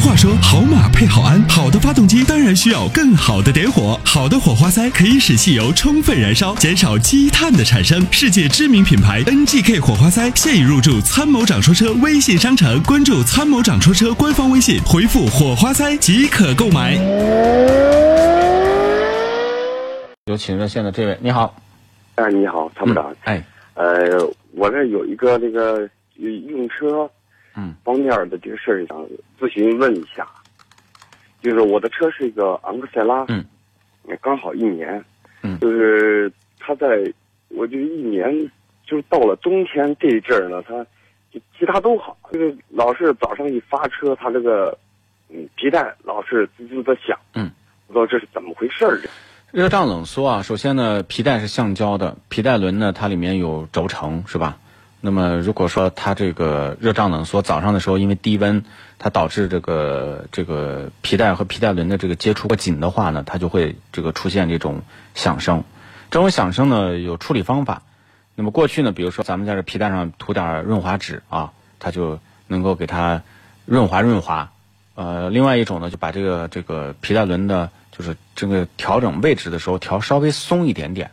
[0.00, 4.00] 话说，好马配好鞍，好的发动机当然需要更好的点火。
[4.04, 8.04] 好的火花塞可以使汽油充分燃烧，减少积碳的产生。
[8.10, 16.94] 世界知名品牌 NGK 火花塞现已入驻参谋长说车微信商城，关注参谋长说车官方微信，回复火花塞即可购买。
[20.26, 21.54] 有请热线的这位，你好，
[22.14, 23.14] 哎，你好，参谋长。
[23.24, 23.44] 哎，
[23.74, 27.10] 呃，我这有一个那个用车，
[27.54, 29.06] 嗯，方面的这个事儿想
[29.38, 30.26] 咨询问一下，
[31.42, 33.44] 就是我的车是一个昂克赛拉，嗯，
[34.20, 35.04] 刚好一年，
[35.42, 35.58] 嗯。
[35.58, 36.86] 就是它在，
[37.48, 38.50] 我就一年，
[38.86, 40.74] 就是到了冬天这一阵儿呢，它
[41.32, 44.76] 就其他都好，就是老是早上一发车，它这个
[45.28, 47.50] 嗯皮带老是滋滋的响，嗯，
[47.86, 49.08] 不知道这是怎么回事儿这。
[49.52, 54.58] 热胀冷缩啊，首先呢，皮带是橡胶的，皮带轮呢它里面有轴承，是吧？
[55.02, 58.62] 那么如果说它这个热胀冷缩，早上的时候因为低温，
[58.98, 64.82] 它导致这个这个皮带和皮带轮的这个接触过紧的话呢，它就会这个出现这种
[65.14, 65.64] 响声。
[66.10, 67.82] 这种响声呢有处理方法。
[68.34, 73.22] 那么过去呢，比如说咱们在这皮带上涂点润滑脂啊，它就能够给它
[73.64, 74.50] 润滑润滑。
[74.94, 81.10] 呃，另外一种呢，就把这个这个皮带轮的，就是这个调整位置的时候调稍微松一点点。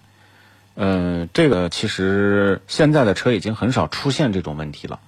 [0.80, 5.00] 嗯、这个其实现在的车已经很少出现这种问题了。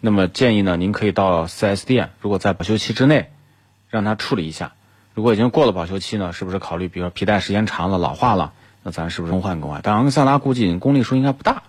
[0.00, 3.30] 那么建议呢，您可以到 4S 店，如果在保修期之内，
[3.90, 4.72] 让他处理一下。
[5.14, 9.80] 如果已经过了保修期呢，是不是考虑，比如说皮带时间长了、老化了，那咱是不是更换更换？
[9.82, 11.62] 但昂克赛拉估计公里数应该不大。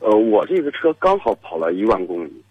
[0.00, 2.44] 呃，我这个车刚好跑了一万公里。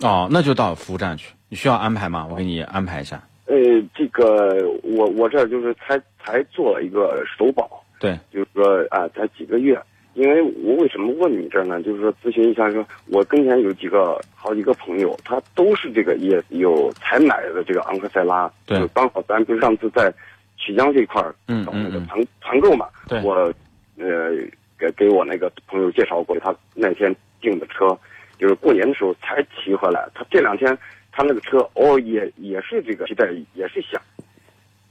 [0.00, 1.34] 哦，那就到服务站去。
[1.48, 2.28] 你需要安排吗？
[2.30, 3.20] 我给你安排一下。
[3.46, 3.56] 呃，
[3.94, 9.80] 这个我我这儿就是才才做了一个首保，对，就是说啊，才几个月。
[10.12, 11.82] 因为我为什么问你这儿呢？
[11.82, 20.12] 就是说咨询一下说，我跟前有几个好几个朋友，他都是这个也有才买的这个昂克赛拉，对就刚好咱不是上次在
[20.56, 23.52] 曲江这块儿嗯搞那个嗯嗯团团购嘛，对我
[23.98, 24.30] 呃
[24.78, 27.98] 给给我那个朋友介绍过，他那天订的车，
[28.38, 30.78] 就是过年的时候才骑回来，他这两天
[31.10, 34.00] 他那个车哦也也是这个皮带也是响，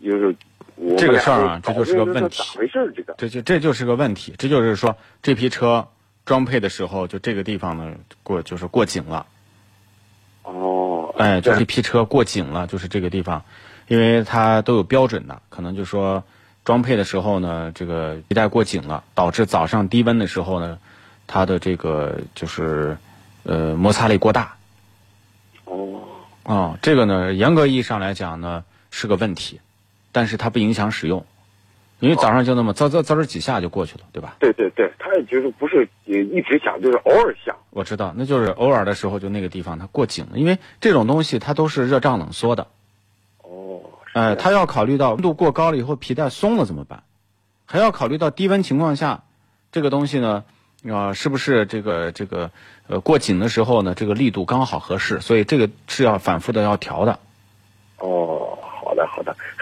[0.04, 0.36] 就是
[0.98, 2.94] 这个事儿啊这就是个问题咋回事？
[2.96, 5.88] 这个这就这就是个问题，这就是说这批车
[6.26, 9.26] 装配的时候，就这个地方呢过就是过紧了，
[10.44, 13.44] 哦，哎，就对这批车过紧了，就是这个地方，
[13.88, 16.24] 因为它都有标准的，可能就说
[16.64, 20.80] 装配的时候呢，这个皮带过紧了，导致早上低温的时候呢，
[21.28, 22.98] 它的这个就是
[23.44, 24.56] 呃摩擦力过大，
[25.66, 26.02] 哦，
[26.44, 29.60] 哦，这个呢严格意义上来讲呢是个问题，
[30.14, 31.26] 但是它不影响使用，
[32.00, 34.38] 因为早上就那么滋滋滋儿几下就过去了，对吧？
[34.40, 37.54] 对对对，它也就是不是也一直响，就是偶尔响。
[37.72, 42.68] 我知道，那就是偶尔的时候就那个地方它过紧了，因为这种东西它都是热胀冷缩的，
[43.42, 47.04] 哦，是哎、它要考虑到温度过高了以后皮带松了怎么办，
[47.66, 49.24] 还要考虑到低温情况下，
[49.72, 50.44] 这个东西呢，
[50.88, 52.52] 啊、是不是这个这个
[52.88, 57.18] 呃过紧的时候呢，这个力度刚好合适，所以这个是要反复的要调的。
[57.98, 58.33] 哦，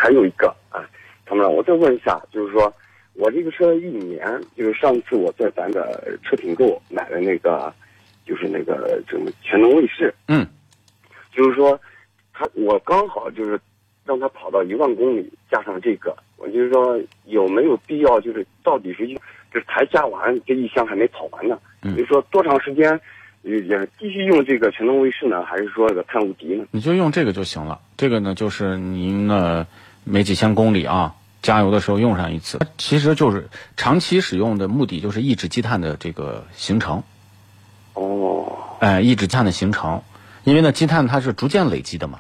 [0.02, 0.82] 还有一个啊，
[1.28, 2.74] 他们让我再问一下，就是说
[3.14, 7.72] 我这个车一年，就是上次我在咱的车品购买的那个，
[8.26, 10.44] 就是那个什么全能卫士，嗯，
[11.32, 11.80] 就是说
[12.34, 13.60] 他我刚好就是
[14.04, 23.00] 让他跑到一万公里，加上这个，我就是说有没有必要，就是到底是就是才加完这一箱还没跑完呢，嗯就是说多长时间？
[23.44, 26.64] 也也继续用这个全能卫士呢，还是说这个碳无敌呢？
[26.70, 27.82] 你就用这个就行了。
[27.98, 29.66] 这个呢，就是您呢
[30.04, 37.02] 没几千公里啊，加油的时候用上一次，其实就是长期使用的目的就是抑制积碳的这个形成，
[37.94, 40.02] 哦，哎，抑制积碳的形成。
[40.44, 42.20] 因为呢，积碳它是逐渐累积的嘛，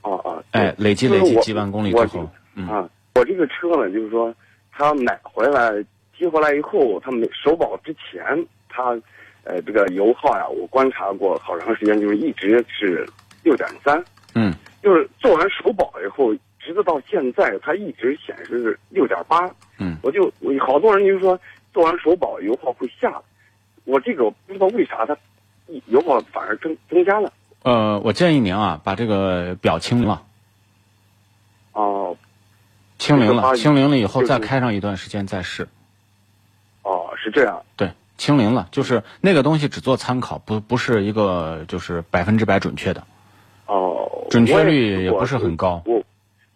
[0.00, 0.62] 哦哦，对。
[0.62, 4.34] 哎，累积累积几万公里之后，嗯，啊，我这个车呢，就是说，
[4.70, 5.70] 它买回来
[6.18, 8.22] 接回来以后，它没首保之前，
[8.70, 8.98] 它
[9.44, 13.06] 呃这个油耗呀，我观察过好长时间，就是一直是
[13.42, 14.02] 六点三，
[14.34, 21.38] 嗯，就是做完首保以后，直到到现在，它一直显示是六点八，嗯我就我好多人就说
[21.72, 23.20] 做完首保油耗会下，
[23.84, 25.16] 我这个我不知道为啥它
[25.86, 27.32] 油耗反而增增加了。
[27.62, 30.22] 呃，我建议您啊，把这个表清零了，
[31.72, 32.16] 哦
[32.98, 35.68] 清零了，清零了以后再开上一段时间再试。
[36.82, 37.62] 哦，是这样。
[37.76, 43.04] 对，清零了，就是那个东西只做参考，不不是一个就是百分之百准确的，
[43.66, 45.82] 哦，准确率也不是很高。
[45.86, 46.01] 我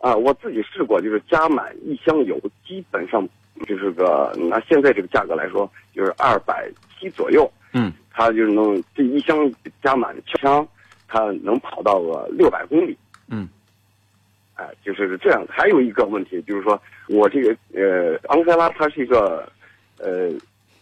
[0.07, 3.29] 啊，我自己试过，就是加满一箱油，基本上
[3.67, 7.51] 就是个拿现在这个价格来说，就是二百七左右。
[7.73, 10.65] 嗯，它就是能这一箱加满枪，
[11.09, 12.97] 它能跑到个六百公里。
[13.27, 13.49] 嗯，
[14.55, 15.45] 哎，就是这样。
[15.49, 19.51] 还有一个问题就是说，我这个呃，昂克赛拉它是一个
[19.99, 20.31] 呃，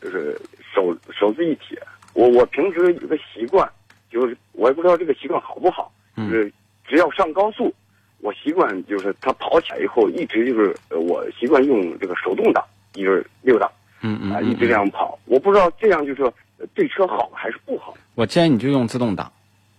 [0.02, 0.38] 就是
[0.74, 1.78] 手手自一体。
[2.12, 3.66] 我我平时有个习惯，
[4.10, 6.52] 就是我也不知道这个习惯好不好，就是
[6.86, 7.74] 只要上高速，
[8.24, 15.18] 我习惯就是它跑起来以后，一直就是呃我习惯用这个手动挡，就是六档，嗯嗯啊，一直这样跑。
[15.26, 16.32] 我不知道这样就是
[16.72, 17.94] 对车好还是不好。
[18.14, 19.30] 我建议你就用自动挡，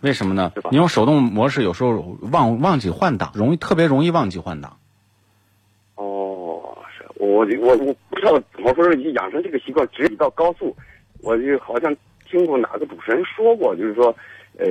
[0.01, 0.53] 为什么呢？
[0.69, 4.77] 你用手动模式有时候忘忘记换挡，容易特别容易忘记换挡。
[5.95, 10.77] 哦，是我我我不知道怎么回事，就养成这个习惯，只一到高速，
[11.23, 11.97] 我就好像
[12.29, 14.15] 听过哪个主持人说过，就是说，
[14.59, 14.67] 呃，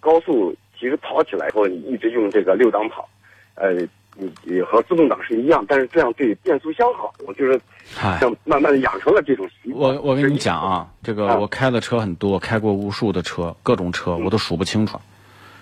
[0.00, 3.08] 高速其实跑起来以后，你一直用这个六档跑，
[3.54, 3.72] 呃，
[4.14, 7.60] 你也和自动挡是一样，但是这样对变速箱好，我就是
[7.94, 9.94] 嗨像慢慢的养成了这种习惯。
[9.94, 15.00] 我我跟你讲啊，这个啊我开的车很多，开过无数的车，各种车我都数不清楚。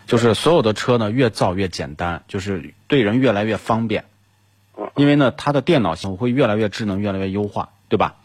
[0.06, 4.04] 就是所有的车呢，越造越简单，就是对人越来越方便。
[4.76, 8.16] 嗯因为呢，它的电脑系统会越来越智能，越来越优化，对吧？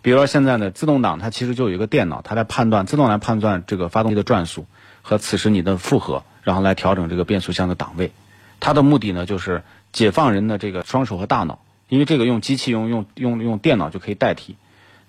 [0.00, 4.66] 比如说现在呢，自动挡它其实就有一个电脑，它来判断自动来判断这个发动机的转速
[5.02, 8.12] 和此时你的负荷，然后来调整这个变速箱的档位。
[8.60, 9.62] 它的目的呢，就是
[9.92, 14.56] 解放人的这个双手和大脑，因为这个用机器用用用用电脑就可以代替。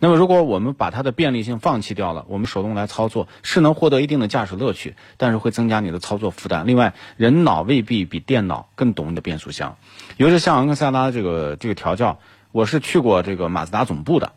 [0.01, 6.65] 那么，如果我们把它的便利性放弃掉了，我们手动来操作是能获得一定的驾驶乐趣，但是会增加你的操作负担。
[6.67, 9.75] 另外，人脑未必比电脑更懂你的变速箱，
[10.15, 12.17] 尤其像昂克赛拉这个这个调教，
[12.53, 14.31] 我是去过这个马自达总部的，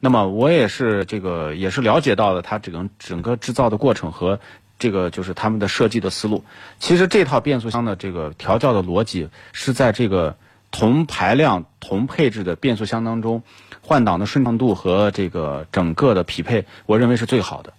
[0.00, 4.40] 那么我也是这个也是了解到了它整个整个制造的过程和
[4.82, 6.44] 这个就是他们的设计的思路。
[6.80, 10.36] 其实这套变速箱的这个调教的逻辑是在这个
[10.72, 13.44] 同排量、同配置的变速箱当中，
[13.80, 17.74] 换挡的顺畅度和这个整个的匹配，我认为是最好的。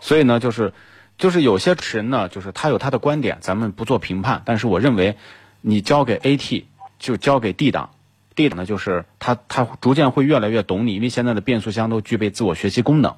[0.00, 0.72] 所以呢，就是
[1.18, 4.40] 就是有些人呢，就是他有他的观点，咱们不做评判。
[4.46, 5.18] 但是我认为，
[5.60, 6.64] 你交给 AT
[6.98, 7.90] 就交给 D 档
[8.34, 13.14] ，D 档呢就是他他逐渐会越来越懂你，因为现在的变速箱都具备自我学习功能。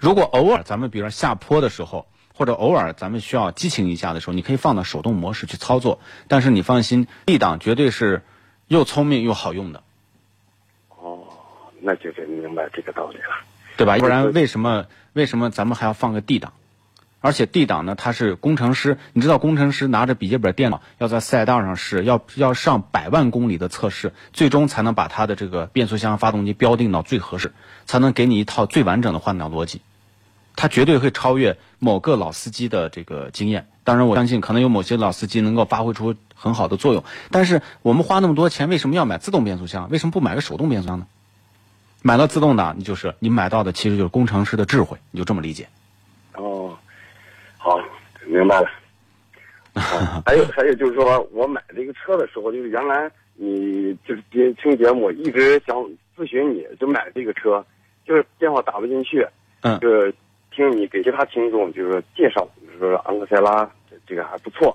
[0.00, 6.00] 如果偶尔咱们比如说下坡的时候，或者偶尔咱们需要激情一下的时候，你可以放到手动模式去操作。
[6.28, 8.22] 但是你放心，D 档绝对是
[8.68, 9.82] 又聪明又好用的，
[10.90, 11.24] 哦，
[11.80, 13.44] 那就得明白这个道理了。
[13.76, 13.94] 对吧？
[13.94, 16.52] 对不然为什么为什么咱们还要放个 D 档？
[17.26, 27.52] 而且 D 档呢，它是工程师，你知道工程师拿着笔记本电脑要在赛道上试，要要上百万公里的测试，最终才能把它的这个变速箱发动机标定到最合适，
[27.84, 29.80] 才能给你一套最完整的换挡逻辑。
[30.54, 33.66] 它绝对会超越某个老司机的这个经验。
[33.82, 37.02] 当然，我相信可能有某些老司机能够发挥出很好的作用。
[37.32, 39.90] 但是我们花那么多钱，为什么要买自动变速箱？
[39.90, 41.06] 为什么不买个手动变速箱呢？
[42.02, 45.68] 买了自动挡，你就是你买到的其实就是工程师的智慧，你就这么理解。
[47.66, 47.84] 哦，好，
[48.26, 48.70] 明白了。
[49.74, 55.76] 啊还有还有就是说，我买这个车的时候，就是原来你就是听听节目，一直想
[56.16, 57.64] 咨询你，就买这个车，
[58.06, 59.26] 就是电话打不进去，
[59.62, 59.78] 嗯。
[59.80, 60.14] 就是
[60.50, 64.74] 听你给其他听众就是说介绍，就是说昂克赛拉这这个还不错，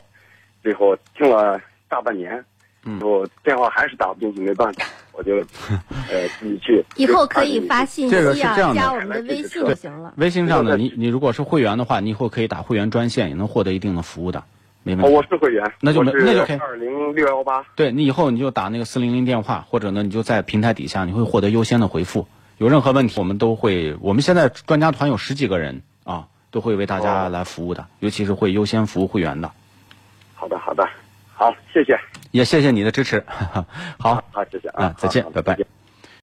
[0.61, 1.59] 最后听了
[1.89, 2.43] 大半年，
[2.85, 2.99] 嗯。
[2.99, 5.35] 最后电话还是打不进去，没办法，我就
[6.09, 6.83] 呃自己去。
[6.95, 10.13] 以后可以发信这个息啊，是这样加我们的微信就行了。
[10.17, 14.43] 微信上的你，你如果是会员的话，你以后可以打会员专线，也能获得一定的服务的，
[14.83, 15.15] 没问哦，题。
[15.15, 17.63] 我是会员，那就没那就可以二零六幺八。
[17.75, 22.27] 对你以后你就打那个四零零电话，或者呢你就在平台底下，你会获得优先的回复。
[22.57, 29.51] 有任何问题，我们都会，我们现在专家团有十几个人啊，都会为大家哦来服务的，尤其是会优先服务会员的。
[30.35, 30.87] 好的，好的，
[31.41, 33.19] 好，谢谢，也谢谢你的支持，
[33.97, 35.57] 好，好，谢谢啊啊，再见拜拜